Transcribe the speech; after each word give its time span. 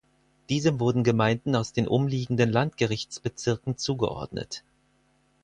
Diesem 0.49 0.79
wurden 0.79 1.03
Gemeinden 1.03 1.55
aus 1.55 1.73
den 1.73 1.87
umliegenden 1.87 2.49
Landgerichtsbezirken 2.51 3.77
zugeordnet. 3.77 4.63